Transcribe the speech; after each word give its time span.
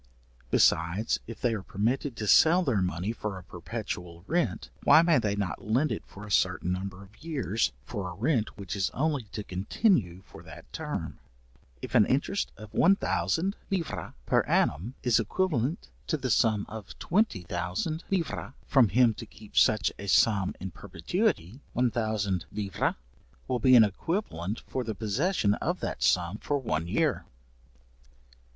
Besides, 0.49 1.19
if 1.27 1.39
they 1.41 1.53
are 1.53 1.61
permitted 1.61 2.15
to 2.15 2.25
sell 2.25 2.63
their 2.63 2.81
money 2.81 3.11
for 3.11 3.37
a 3.37 3.43
perpetual 3.43 4.23
rent, 4.25 4.71
why 4.83 5.03
may 5.03 5.19
they 5.19 5.35
not 5.35 5.63
lend 5.63 5.91
it 5.91 6.01
for 6.07 6.25
a 6.25 6.31
certain 6.31 6.71
number 6.71 7.03
of 7.03 7.23
years, 7.23 7.71
for 7.85 8.09
a 8.09 8.15
rent 8.15 8.57
which 8.57 8.75
is 8.75 8.89
only 8.95 9.25
to 9.25 9.43
continue 9.43 10.23
for 10.23 10.41
that 10.41 10.73
term? 10.73 11.19
If 11.83 11.93
an 11.93 12.07
interest 12.07 12.51
of 12.57 12.73
1000 12.73 13.55
livres 13.69 14.13
per 14.25 14.41
annum 14.47 14.95
is 15.03 15.19
equivalent 15.19 15.89
to 16.07 16.17
the 16.17 16.31
sum 16.31 16.65
of 16.67 16.97
20000 16.97 18.03
livres 18.09 18.53
from 18.65 18.89
him 18.89 19.13
to 19.13 19.27
keep 19.27 19.55
such 19.55 19.91
a 19.99 20.07
sum 20.07 20.55
in 20.59 20.71
perpetuity, 20.71 21.61
1000 21.73 22.45
livres 22.51 22.95
will 23.47 23.59
be 23.59 23.75
an 23.75 23.83
equivalent 23.83 24.61
for 24.61 24.83
the 24.83 24.95
possession 24.95 25.53
of 25.53 25.79
that 25.81 26.01
sum 26.01 26.39
for 26.39 26.57
one 26.57 26.87
year. 26.87 27.23